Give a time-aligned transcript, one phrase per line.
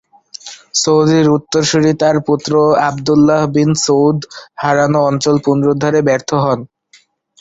[0.75, 2.51] সৌদের উত্তরসুরি তার পুত্র
[2.87, 4.17] আবদুল্লাহ বিন সৌদ
[4.61, 6.59] হারানো অঞ্চল পুনরুদ্ধারে ব্যর্থ হন।